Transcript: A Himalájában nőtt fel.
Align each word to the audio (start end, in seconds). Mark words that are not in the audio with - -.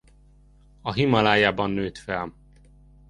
A 0.81 0.91
Himalájában 0.93 1.69
nőtt 1.71 1.97
fel. 1.97 2.33